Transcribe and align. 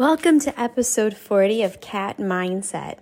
Welcome 0.00 0.40
to 0.40 0.58
episode 0.58 1.14
40 1.14 1.62
of 1.62 1.82
Kat 1.82 2.16
Mindset. 2.16 2.96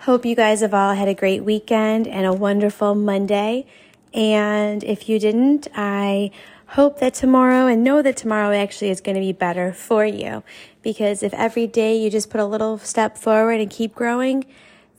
Hope 0.00 0.26
you 0.26 0.36
guys 0.36 0.60
have 0.60 0.74
all 0.74 0.92
had 0.92 1.08
a 1.08 1.14
great 1.14 1.42
weekend 1.42 2.06
and 2.06 2.26
a 2.26 2.32
wonderful 2.34 2.94
Monday. 2.94 3.64
And 4.12 4.84
if 4.84 5.08
you 5.08 5.18
didn't, 5.18 5.68
I 5.74 6.30
hope 6.66 6.98
that 6.98 7.14
tomorrow 7.14 7.66
and 7.66 7.82
know 7.82 8.02
that 8.02 8.18
tomorrow 8.18 8.54
actually 8.54 8.90
is 8.90 9.00
going 9.00 9.14
to 9.14 9.20
be 9.22 9.32
better 9.32 9.72
for 9.72 10.04
you. 10.04 10.42
Because 10.82 11.22
if 11.22 11.32
every 11.32 11.66
day 11.66 11.96
you 11.96 12.10
just 12.10 12.28
put 12.28 12.38
a 12.38 12.44
little 12.44 12.76
step 12.76 13.16
forward 13.16 13.58
and 13.58 13.70
keep 13.70 13.94
growing, 13.94 14.44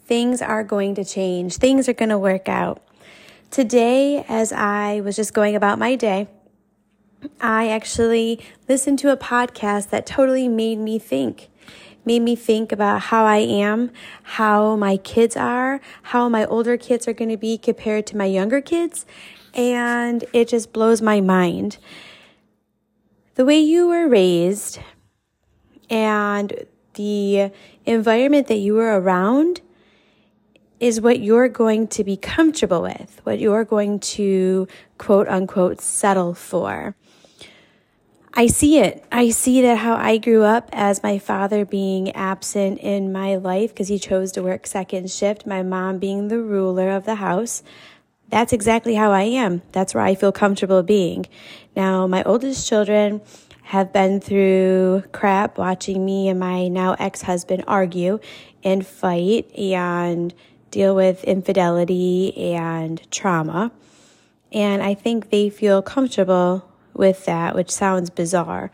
things 0.07 0.41
are 0.41 0.63
going 0.63 0.95
to 0.95 1.05
change. 1.05 1.57
Things 1.57 1.87
are 1.87 1.93
going 1.93 2.09
to 2.09 2.17
work 2.17 2.49
out. 2.49 2.81
Today, 3.51 4.25
as 4.27 4.51
I 4.51 5.01
was 5.01 5.15
just 5.15 5.35
going 5.35 5.55
about 5.55 5.77
my 5.77 5.93
day, 5.97 6.27
I 7.41 7.69
actually 7.69 8.39
listened 8.67 8.99
to 8.99 9.11
a 9.11 9.17
podcast 9.17 9.89
that 9.89 10.05
totally 10.05 10.47
made 10.47 10.79
me 10.79 10.99
think. 10.99 11.49
Made 12.05 12.21
me 12.21 12.35
think 12.35 12.71
about 12.71 13.01
how 13.01 13.25
I 13.25 13.37
am, 13.37 13.91
how 14.23 14.75
my 14.75 14.97
kids 14.97 15.37
are, 15.37 15.79
how 16.03 16.27
my 16.27 16.45
older 16.45 16.77
kids 16.77 17.07
are 17.07 17.13
going 17.13 17.29
to 17.29 17.37
be 17.37 17.57
compared 17.57 18.05
to 18.07 18.17
my 18.17 18.25
younger 18.25 18.59
kids. 18.59 19.05
And 19.53 20.25
it 20.33 20.49
just 20.49 20.73
blows 20.73 21.01
my 21.01 21.21
mind. 21.21 21.77
The 23.35 23.45
way 23.45 23.59
you 23.59 23.87
were 23.87 24.07
raised 24.07 24.79
and 25.89 26.65
the 26.95 27.51
environment 27.85 28.47
that 28.47 28.57
you 28.57 28.73
were 28.73 28.99
around 28.99 29.61
is 30.79 30.99
what 30.99 31.21
you're 31.21 31.47
going 31.47 31.87
to 31.87 32.03
be 32.03 32.17
comfortable 32.17 32.81
with, 32.81 33.21
what 33.23 33.39
you're 33.39 33.63
going 33.63 33.99
to 33.99 34.67
quote 34.97 35.27
unquote 35.29 35.79
settle 35.79 36.33
for. 36.33 36.95
I 38.35 38.47
see 38.47 38.79
it. 38.79 39.05
I 39.11 39.29
see 39.29 39.61
that 39.61 39.77
how 39.77 39.95
I 39.95 40.17
grew 40.17 40.41
up 40.41 40.67
as 40.73 41.03
my 41.03 41.19
father 41.19 41.65
being 41.65 42.11
absent 42.15 42.79
in 42.79 43.11
my 43.11 43.35
life 43.35 43.69
because 43.69 43.89
he 43.89 43.99
chose 43.99 44.31
to 44.31 44.41
work 44.41 44.65
second 44.65 45.11
shift, 45.11 45.45
my 45.45 45.61
mom 45.61 45.99
being 45.99 46.29
the 46.29 46.39
ruler 46.39 46.89
of 46.89 47.05
the 47.05 47.15
house. 47.15 47.61
That's 48.29 48.51
exactly 48.51 48.95
how 48.95 49.11
I 49.11 49.21
am. 49.21 49.61
That's 49.71 49.93
where 49.93 50.03
I 50.03 50.15
feel 50.15 50.31
comfortable 50.31 50.81
being. 50.81 51.27
Now, 51.75 52.07
my 52.07 52.23
oldest 52.23 52.67
children 52.67 53.21
have 53.65 53.93
been 53.93 54.19
through 54.19 55.03
crap 55.11 55.59
watching 55.59 56.03
me 56.03 56.27
and 56.27 56.39
my 56.39 56.69
now 56.69 56.95
ex 56.97 57.21
husband 57.21 57.63
argue 57.67 58.19
and 58.63 58.83
fight 58.83 59.55
and 59.55 60.33
deal 60.71 60.95
with 60.95 61.23
infidelity 61.23 62.35
and 62.35 62.99
trauma. 63.11 63.71
And 64.51 64.81
I 64.81 64.95
think 64.95 65.29
they 65.29 65.51
feel 65.51 65.83
comfortable 65.83 66.67
with 66.93 67.25
that, 67.25 67.55
which 67.55 67.71
sounds 67.71 68.09
bizarre. 68.09 68.71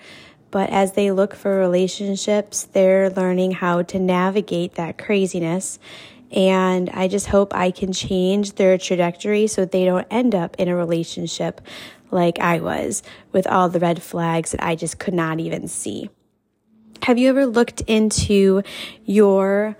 But 0.52 0.70
as 0.70 0.94
they 0.94 1.12
look 1.12 1.36
for 1.36 1.58
relationships, 1.58 2.64
they're 2.64 3.09
learning 3.09 3.52
how 3.52 3.84
to 3.84 4.00
navigate 4.00 4.75
that 4.75 4.98
craziness. 4.98 5.80
And 6.31 6.90
I 6.92 7.08
just 7.08 7.28
hope 7.28 7.56
I 7.56 7.72
can 7.72 7.94
change 7.94 8.53
their 8.53 8.78
trajectory 8.78 9.47
so 9.47 9.66
they 9.66 9.86
don't 9.86 10.08
end 10.12 10.36
up 10.36 10.56
in 10.59 10.67
a 10.67 10.75
relationship 10.75 11.62
like 12.12 12.40
I 12.40 12.59
was 12.59 13.03
with 13.31 13.47
all 13.47 13.70
the 13.70 13.80
red 13.80 14.02
flags 14.02 14.52
that 14.52 14.64
I 14.64 14.75
just 14.75 15.00
could 15.00 15.14
not 15.14 15.40
even 15.40 15.67
see. 15.67 16.09
Have 17.03 17.17
you 17.17 17.30
ever 17.30 17.45
looked 17.45 17.81
into 17.81 18.64
your 19.06 19.78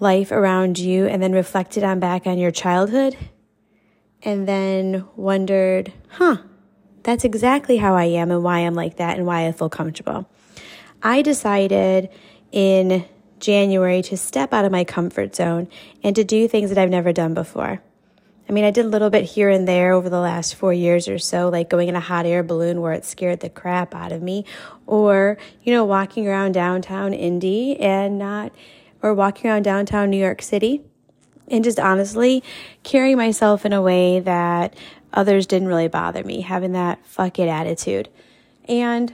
life 0.00 0.32
around 0.32 0.78
you 0.78 1.06
and 1.06 1.22
then 1.22 1.32
reflected 1.32 1.84
on 1.84 2.00
back 2.00 2.26
on 2.26 2.38
your 2.38 2.50
childhood 2.50 3.16
and 4.22 4.46
then 4.46 5.04
wondered, 5.16 5.92
huh, 6.10 6.38
that's 7.02 7.24
exactly 7.24 7.76
how 7.76 7.94
I 7.94 8.04
am 8.04 8.30
and 8.30 8.42
why 8.42 8.60
I'm 8.60 8.74
like 8.74 8.96
that 8.96 9.16
and 9.16 9.26
why 9.26 9.46
I 9.46 9.52
feel 9.52 9.68
comfortable. 9.68 10.28
I 11.02 11.22
decided 11.22 12.08
in 12.52 13.04
January 13.40 14.02
to 14.02 14.16
step 14.16 14.52
out 14.52 14.64
of 14.64 14.72
my 14.72 14.84
comfort 14.84 15.34
zone 15.34 15.68
and 16.02 16.14
to 16.16 16.24
do 16.24 16.46
things 16.46 16.70
that 16.70 16.78
I've 16.78 16.90
never 16.90 17.12
done 17.12 17.34
before. 17.34 17.82
I 18.48 18.52
mean, 18.52 18.64
I 18.64 18.70
did 18.70 18.84
a 18.84 18.88
little 18.88 19.10
bit 19.10 19.24
here 19.24 19.48
and 19.48 19.66
there 19.66 19.92
over 19.92 20.08
the 20.10 20.20
last 20.20 20.54
four 20.54 20.72
years 20.72 21.08
or 21.08 21.18
so, 21.18 21.48
like 21.48 21.70
going 21.70 21.88
in 21.88 21.96
a 21.96 22.00
hot 22.00 22.26
air 22.26 22.42
balloon 22.42 22.80
where 22.80 22.92
it 22.92 23.04
scared 23.04 23.40
the 23.40 23.48
crap 23.48 23.94
out 23.94 24.12
of 24.12 24.22
me, 24.22 24.44
or, 24.86 25.38
you 25.62 25.72
know, 25.72 25.84
walking 25.84 26.28
around 26.28 26.52
downtown 26.52 27.14
Indy 27.14 27.78
and 27.80 28.18
not, 28.18 28.52
or 29.00 29.14
walking 29.14 29.50
around 29.50 29.62
downtown 29.62 30.10
New 30.10 30.18
York 30.18 30.42
City 30.42 30.82
and 31.48 31.64
just 31.64 31.78
honestly 31.78 32.42
carrying 32.82 33.16
myself 33.16 33.64
in 33.66 33.72
a 33.72 33.82
way 33.82 34.20
that 34.20 34.74
others 35.12 35.46
didn't 35.46 35.68
really 35.68 35.88
bother 35.88 36.24
me, 36.24 36.40
having 36.40 36.72
that 36.72 37.04
fuck 37.04 37.38
it 37.38 37.48
attitude. 37.48 38.08
And 38.68 39.12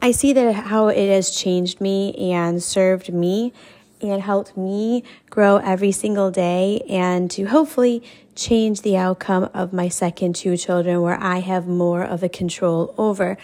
I 0.00 0.12
see 0.12 0.32
that 0.32 0.54
how 0.54 0.88
it 0.88 1.08
has 1.08 1.30
changed 1.30 1.80
me 1.80 2.14
and 2.32 2.62
served 2.62 3.12
me 3.12 3.52
and 4.00 4.22
helped 4.22 4.56
me 4.56 5.04
grow 5.30 5.56
every 5.56 5.92
single 5.92 6.30
day 6.30 6.84
and 6.88 7.30
to 7.30 7.44
hopefully 7.44 8.02
change 8.34 8.82
the 8.82 8.96
outcome 8.96 9.48
of 9.54 9.72
my 9.72 9.88
second 9.88 10.34
two 10.34 10.56
children 10.56 11.00
where 11.00 11.18
I 11.20 11.38
have 11.38 11.66
more 11.66 12.02
of 12.02 12.22
a 12.22 12.28
control 12.28 12.94
over 12.98 13.36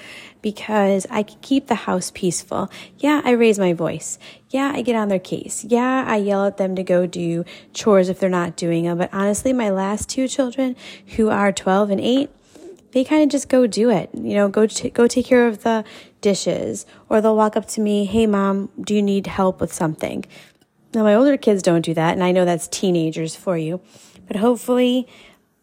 because 0.43 1.06
I 1.11 1.22
can 1.22 1.38
keep 1.41 1.66
the 1.66 1.75
house 1.75 2.11
peaceful. 2.11 2.71
Yeah, 2.99 3.21
I 3.25 3.33
raise 3.33 3.59
my 3.59 3.72
voice. 3.72 4.19
Yeah, 4.49 4.72
I 4.75 4.83
get 4.83 4.97
on 4.97 5.09
their 5.09 5.19
case. 5.19 5.65
Yeah, 5.65 6.05
I 6.06 6.16
yell 6.16 6.47
at 6.47 6.56
them 6.56 6.75
to 6.77 6.82
go 6.82 7.06
do 7.06 7.44
chores 7.72 8.09
if 8.09 8.19
they're 8.19 8.28
not 8.28 8.56
doing 8.56 8.84
them. 8.84 8.99
But 8.99 9.11
honestly, 9.12 9.53
my 9.53 9.71
last 9.71 10.09
two 10.09 10.27
children 10.27 10.77
who 11.17 11.28
are 11.31 11.53
12 11.53 11.91
and 11.91 12.00
8, 12.00 12.31
they 12.93 13.05
kind 13.05 13.23
of 13.23 13.28
just 13.28 13.49
go 13.49 13.67
do 13.67 13.91
it. 13.91 14.11
You 14.15 14.34
know, 14.34 14.49
go 14.49 14.67
t- 14.67 14.91
go 14.91 15.06
take 15.06 15.27
care 15.27 15.47
of 15.47 15.62
the 15.62 15.84
dishes 16.21 16.87
or 17.09 17.21
they'll 17.21 17.37
walk 17.37 17.56
up 17.56 17.67
to 17.69 17.81
me, 17.81 18.05
"Hey 18.05 18.27
mom, 18.27 18.71
do 18.81 18.95
you 18.95 19.03
need 19.03 19.27
help 19.27 19.61
with 19.61 19.73
something?" 19.73 20.25
Now 20.95 21.05
my 21.05 21.15
older 21.15 21.37
kids 21.37 21.62
don't 21.62 21.84
do 21.84 21.95
that, 21.95 22.15
and 22.15 22.25
I 22.25 22.33
know 22.33 22.45
that's 22.45 22.67
teenagers 22.69 23.37
for 23.37 23.56
you. 23.56 23.81
But 24.27 24.37
hopefully 24.37 25.09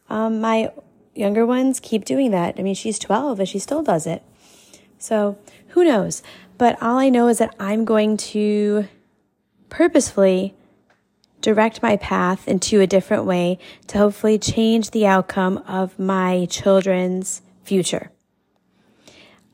um, 0.09 0.41
my 0.41 0.71
younger 1.15 1.45
ones 1.45 1.79
keep 1.79 2.05
doing 2.05 2.31
that. 2.31 2.55
I 2.57 2.61
mean, 2.61 2.75
she's 2.75 2.99
12 2.99 3.39
and 3.39 3.49
she 3.49 3.59
still 3.59 3.81
does 3.81 4.05
it. 4.05 4.23
So 4.97 5.37
who 5.69 5.83
knows? 5.83 6.23
But 6.57 6.81
all 6.81 6.97
I 6.97 7.09
know 7.09 7.27
is 7.27 7.39
that 7.39 7.55
I'm 7.59 7.85
going 7.85 8.17
to 8.17 8.87
purposefully 9.69 10.55
direct 11.41 11.81
my 11.81 11.97
path 11.97 12.47
into 12.47 12.81
a 12.81 12.87
different 12.87 13.25
way 13.25 13.59
to 13.87 13.97
hopefully 13.97 14.37
change 14.37 14.91
the 14.91 15.05
outcome 15.05 15.57
of 15.67 15.97
my 15.99 16.47
children's 16.49 17.41
future. 17.63 18.11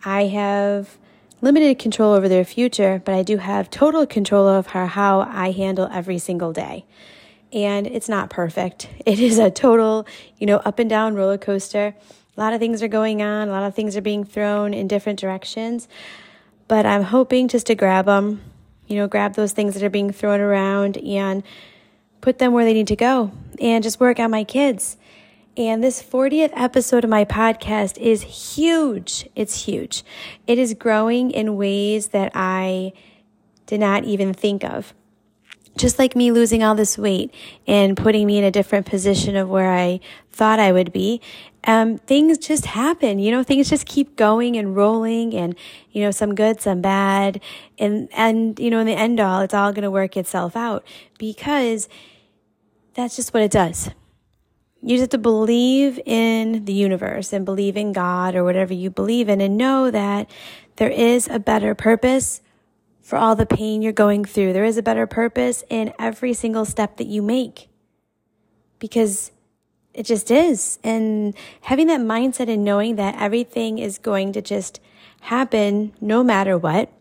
I 0.05 0.25
have 0.25 0.97
limited 1.41 1.77
control 1.79 2.13
over 2.13 2.29
their 2.29 2.45
future, 2.45 3.01
but 3.03 3.13
I 3.13 3.23
do 3.23 3.38
have 3.38 3.69
total 3.69 4.05
control 4.05 4.47
over 4.47 4.85
how 4.85 5.21
I 5.21 5.51
handle 5.51 5.89
every 5.91 6.17
single 6.17 6.53
day. 6.53 6.85
And 7.51 7.85
it's 7.85 8.09
not 8.09 8.29
perfect. 8.29 8.89
It 9.05 9.19
is 9.19 9.38
a 9.38 9.51
total, 9.51 10.07
you 10.38 10.47
know, 10.47 10.57
up 10.57 10.79
and 10.79 10.89
down 10.89 11.15
roller 11.15 11.38
coaster. 11.38 11.95
A 12.35 12.39
lot 12.39 12.53
of 12.53 12.59
things 12.59 12.81
are 12.81 12.88
going 12.88 13.21
on, 13.21 13.50
a 13.50 13.51
lot 13.51 13.63
of 13.63 13.75
things 13.75 13.95
are 13.95 14.01
being 14.01 14.23
thrown 14.23 14.73
in 14.73 14.88
different 14.88 15.19
directions. 15.19 15.88
But 16.67 16.85
I'm 16.85 17.03
hoping 17.03 17.50
just 17.50 17.67
to 17.67 17.75
grab 17.75 18.05
them, 18.05 18.41
you 18.88 18.95
know, 18.95 19.07
grab 19.07 19.35
those 19.35 19.51
things 19.51 19.73
that 19.73 19.83
are 19.83 19.89
being 19.89 20.11
thrown 20.11 20.39
around 20.39 20.97
and 20.97 21.44
put 22.23 22.39
them 22.39 22.53
where 22.53 22.63
they 22.63 22.73
need 22.73 22.88
to 22.88 22.95
go 22.95 23.31
and 23.59 23.84
just 23.84 24.00
work 24.00 24.17
on 24.17 24.31
my 24.31 24.45
kids. 24.45 24.95
And 25.57 25.84
this 25.84 26.01
40th 26.01 26.51
episode 26.56 27.03
of 27.03 27.09
my 27.09 27.25
podcast 27.25 27.97
is 27.97 28.22
huge. 28.56 29.29
It's 29.35 29.66
huge. 29.66 30.03
It 30.47 30.57
is 30.57 30.73
growing 30.73 31.31
in 31.31 31.57
ways 31.57 32.07
that 32.07 32.31
I 32.33 32.94
did 33.66 33.81
not 33.81 34.06
even 34.06 34.33
think 34.33 34.63
of 34.63 34.94
just 35.75 35.97
like 35.97 36.16
me 36.16 36.31
losing 36.31 36.63
all 36.63 36.75
this 36.75 36.97
weight 36.97 37.33
and 37.67 37.97
putting 37.97 38.28
me 38.28 38.38
in 38.38 38.44
a 38.44 38.51
different 38.51 38.85
position 38.85 39.35
of 39.35 39.50
where 39.50 39.73
I 39.73 40.00
thought 40.31 40.59
I 40.59 40.72
would 40.72 40.94
be, 40.94 41.19
um, 41.66 41.97
things 41.97 42.38
just 42.38 42.66
happen. 42.66 43.19
You 43.19 43.31
know, 43.31 43.44
things 43.44 43.69
just 43.69 43.85
keep 43.85 44.16
going 44.16 44.56
and 44.56 44.75
rolling, 44.75 45.33
and 45.33 45.56
you 45.91 46.03
know, 46.03 46.12
some 46.12 46.35
good, 46.35 46.62
some 46.62 46.81
bad, 46.81 47.41
and 47.79 48.09
and 48.13 48.59
you 48.59 48.69
know, 48.69 48.79
in 48.79 48.86
the 48.86 48.94
end 48.94 49.19
all, 49.19 49.42
it's 49.42 49.53
all 49.53 49.71
going 49.71 49.83
to 49.83 49.92
work 49.92 50.18
itself 50.18 50.56
out 50.56 50.86
because 51.18 51.88
that's 52.94 53.16
just 53.16 53.34
what 53.34 53.44
it 53.44 53.51
does. 53.51 53.90
You 54.81 54.98
just 54.98 55.01
have 55.01 55.10
to 55.12 55.18
believe 55.18 56.00
in 56.06 56.66
the 56.66 56.74
universe 56.74 57.31
and 57.31 57.45
believe 57.45 57.78
in 57.78 57.94
God 57.94 58.36
or 58.36 58.44
whatever 58.44 58.74
you 58.74 58.90
believe 58.90 59.30
in, 59.30 59.40
and 59.40 59.57
know 59.57 59.90
that 59.90 60.30
there 60.75 60.90
is 60.90 61.28
a 61.30 61.40
better 61.40 61.74
purpose 61.74 62.42
for 63.01 63.18
all 63.18 63.36
the 63.36 63.45
pain 63.45 63.81
you're 63.81 63.94
going 63.94 64.25
through. 64.25 64.54
There 64.54 64.66
is 64.66 64.78
a 64.78 64.84
better 64.84 65.07
purpose 65.07 65.63
in 65.69 65.94
every 66.00 66.34
single 66.34 66.66
step 66.66 66.98
that 66.98 67.07
you 67.07 67.22
make 67.22 67.69
because 68.80 69.31
it 69.94 70.06
just 70.06 70.31
is. 70.31 70.80
And 70.84 71.36
having 71.62 71.88
that 71.88 72.01
mindset 72.01 72.50
and 72.50 72.63
knowing 72.63 72.95
that 72.95 73.22
everything 73.22 73.78
is 73.78 73.98
going 73.98 74.34
to 74.34 74.42
just 74.42 74.80
happen 75.22 75.94
no 76.01 76.24
matter 76.24 76.57
what, 76.57 76.92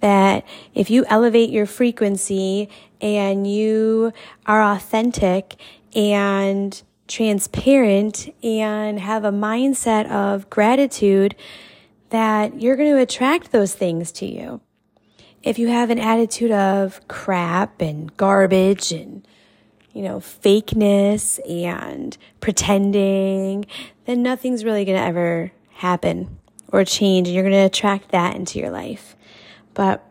that 0.00 0.44
if 0.74 0.90
you 0.90 1.04
elevate 1.08 1.50
your 1.50 1.66
frequency 1.66 2.68
and 3.00 3.46
you 3.50 4.12
are 4.46 4.62
authentic 4.62 5.56
and 5.94 6.82
transparent 7.08 8.34
and 8.42 9.00
have 9.00 9.24
a 9.24 9.30
mindset 9.30 10.10
of 10.10 10.48
gratitude, 10.50 11.34
that 12.10 12.60
you're 12.60 12.76
going 12.76 12.92
to 12.94 13.00
attract 13.00 13.50
those 13.52 13.74
things 13.74 14.12
to 14.12 14.26
you. 14.26 14.60
if 15.42 15.58
you 15.58 15.68
have 15.68 15.90
an 15.90 15.98
attitude 15.98 16.50
of 16.50 17.06
crap 17.08 17.80
and 17.80 18.14
garbage 18.16 18.92
and, 18.92 19.26
you 19.92 20.02
know, 20.02 20.18
fakeness 20.18 21.38
and 21.48 22.16
pretending, 22.40 23.64
then 24.06 24.22
nothing's 24.22 24.64
really 24.64 24.84
going 24.84 24.98
to 24.98 25.04
ever 25.04 25.52
happen 25.72 26.38
or 26.72 26.84
change. 26.84 27.28
And 27.28 27.34
you're 27.34 27.44
going 27.44 27.52
to 27.54 27.66
attract 27.66 28.10
that 28.10 28.34
into 28.36 28.58
your 28.58 28.70
life. 28.70 29.16
But 29.78 30.04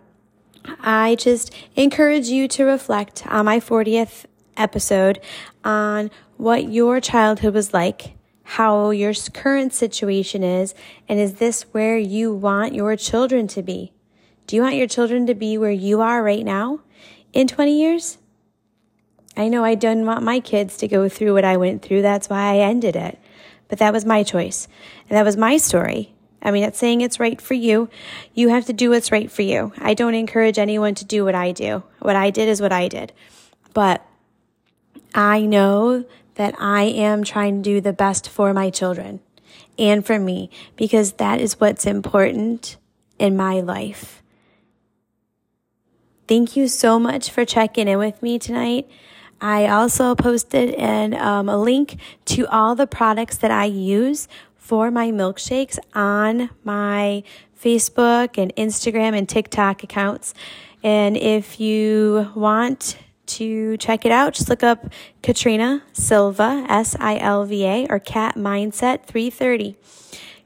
I 0.80 1.16
just 1.16 1.54
encourage 1.76 2.30
you 2.30 2.48
to 2.48 2.64
reflect 2.64 3.28
on 3.28 3.44
my 3.44 3.60
40th 3.60 4.24
episode 4.56 5.20
on 5.62 6.10
what 6.38 6.72
your 6.72 7.02
childhood 7.02 7.54
was 7.54 7.74
like, 7.74 8.16
how 8.44 8.92
your 8.92 9.14
current 9.34 9.74
situation 9.74 10.42
is, 10.42 10.74
and 11.10 11.20
is 11.20 11.34
this 11.34 11.64
where 11.74 11.98
you 11.98 12.34
want 12.34 12.76
your 12.76 12.96
children 12.96 13.46
to 13.50 13.62
be? 13.62 13.92
Do 14.46 14.56
you 14.56 14.62
want 14.62 14.76
your 14.76 14.88
children 14.88 15.28
to 15.28 15.36
be 15.36 15.58
where 15.58 15.70
you 15.70 16.00
are 16.00 16.24
right 16.24 16.46
now 16.46 16.80
in 17.34 17.46
20 17.46 17.78
years? 17.78 18.20
I 19.36 19.50
know 19.50 19.66
I 19.66 19.76
don't 19.76 20.06
want 20.06 20.24
my 20.24 20.40
kids 20.40 20.78
to 20.78 20.88
go 20.88 21.10
through 21.10 21.34
what 21.34 21.44
I 21.44 21.58
went 21.58 21.82
through. 21.82 22.04
That's 22.04 22.30
why 22.30 22.54
I 22.54 22.60
ended 22.60 22.96
it. 22.96 23.20
But 23.68 23.80
that 23.80 23.92
was 23.92 24.06
my 24.06 24.24
choice. 24.24 24.70
And 25.10 25.18
that 25.18 25.26
was 25.26 25.36
my 25.36 25.58
story. 25.58 26.16
I 26.42 26.52
mean, 26.52 26.64
it's 26.64 26.78
saying 26.78 27.02
it's 27.02 27.20
right 27.20 27.42
for 27.42 27.56
you. 27.56 27.90
You 28.34 28.50
have 28.50 28.66
to 28.66 28.74
do 28.74 28.92
what's 28.92 29.12
right 29.12 29.32
for 29.32 29.42
you. 29.42 29.74
I 29.78 29.94
don't 29.94 30.16
encourage 30.16 30.60
anyone 30.60 30.96
to 30.96 31.06
do 31.06 31.26
what 31.26 31.36
I 31.36 31.52
do. 31.52 31.84
What 32.00 32.16
I 32.16 32.30
did 32.30 32.48
is 32.48 32.62
what 32.62 32.72
I 32.72 32.88
did. 32.88 33.12
But 33.74 34.06
I 35.14 35.42
know 35.42 36.06
that 36.36 36.56
I 36.60 36.84
am 36.84 37.24
trying 37.24 37.64
to 37.64 37.70
do 37.70 37.82
the 37.82 37.94
best 37.94 38.30
for 38.30 38.54
my 38.54 38.70
children 38.70 39.20
and 39.80 40.06
for 40.06 40.20
me 40.20 40.50
because 40.76 41.14
that 41.14 41.42
is 41.42 41.60
what's 41.60 41.86
important 41.86 42.78
in 43.18 43.36
my 43.36 43.60
life. 43.60 44.22
Thank 46.28 46.56
you 46.56 46.68
so 46.68 47.00
much 47.00 47.32
for 47.32 47.46
checking 47.46 47.88
in 47.88 47.98
with 47.98 48.22
me 48.22 48.38
tonight. 48.38 48.88
I 49.40 49.68
also 49.68 50.16
posted 50.16 50.74
an, 50.76 51.14
um, 51.14 51.48
a 51.48 51.58
link 51.58 51.98
to 52.26 52.48
all 52.48 52.76
the 52.76 52.88
products 52.88 53.38
that 53.38 53.52
I 53.52 53.66
use 53.66 54.28
for 54.68 54.92
my 54.92 55.12
milkshakes 55.12 55.80
on 55.96 56.50
my 56.66 57.24
Facebook 57.58 58.38
and 58.38 58.54
Instagram 58.58 59.18
and 59.18 59.28
TikTok 59.28 59.82
accounts. 59.82 60.34
And 60.84 61.16
if 61.16 61.58
you 61.62 62.30
want 62.36 62.98
to 63.28 63.78
check 63.78 64.06
it 64.06 64.12
out, 64.12 64.34
just 64.34 64.50
look 64.50 64.64
up 64.64 64.92
Katrina 65.24 65.84
Silva, 65.94 66.66
S 66.68 66.98
I 67.00 67.18
L 67.18 67.46
V 67.46 67.64
A, 67.64 67.88
or 67.90 68.00
Kat 68.00 68.36
Mindset 68.36 69.06
330. 69.06 69.78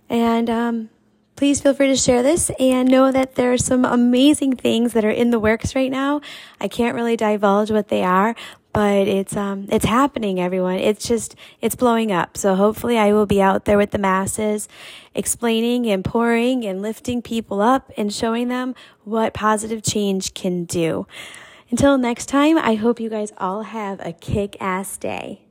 And 0.08 0.52
um, 0.52 0.90
please 1.36 1.60
feel 1.60 1.74
free 1.74 1.88
to 1.88 1.96
share 1.96 2.22
this 2.22 2.52
and 2.60 2.92
know 2.92 3.12
that 3.12 3.34
there 3.34 3.52
are 3.52 3.58
some 3.58 3.86
amazing 3.86 4.56
things 4.56 4.94
that 4.94 5.04
are 5.04 5.10
in 5.10 5.32
the 5.32 5.40
works 5.40 5.74
right 5.76 5.90
now. 5.90 6.22
I 6.60 6.68
can't 6.68 6.94
really 6.94 7.18
divulge 7.18 7.72
what 7.72 7.88
they 7.88 8.04
are, 8.04 8.36
but 8.74 9.08
it's 9.08 9.36
um 9.36 9.68
it's 9.70 9.86
happening 9.86 10.40
everyone. 10.40 10.76
It's 10.76 11.08
just 11.08 11.36
it's 11.62 11.76
blowing 11.76 12.12
up. 12.12 12.38
So 12.38 12.56
hopefully 12.56 12.98
i 12.98 13.14
will 13.14 13.26
be 13.26 13.42
out 13.42 13.66
there 13.66 13.78
with 13.78 13.92
the 13.92 13.98
masses 13.98 14.68
explaining 15.14 15.88
and 15.88 16.04
pouring 16.04 16.66
and 16.66 16.82
lifting 16.82 17.22
people 17.22 17.62
up 17.62 17.92
and 17.98 18.14
showing 18.14 18.48
them 18.48 18.76
what 19.04 19.34
positive 19.34 19.84
change 19.84 20.34
can 20.34 20.66
do. 20.66 21.08
Until 21.70 21.98
next 21.98 22.28
time 22.28 22.58
i 22.58 22.76
hope 22.76 23.00
you 23.00 23.10
guys 23.10 23.32
all 23.38 23.64
have 23.64 24.00
a 24.02 24.14
kick-ass 24.14 24.98
day 24.98 25.42